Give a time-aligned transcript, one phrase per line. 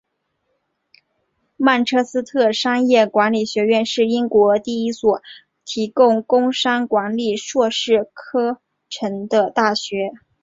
[1.57, 5.21] 曼彻斯特商业管理学院是英国第一所
[5.63, 8.57] 提供工商管理硕士课
[8.89, 10.09] 程的大学。